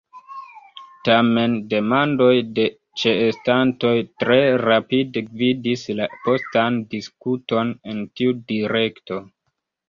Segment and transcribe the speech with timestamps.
[1.07, 2.65] Tamen demandoj de
[3.01, 3.91] ĉeestantoj
[4.23, 9.21] tre rapide gvidis la postan diskuton en tiu direkto.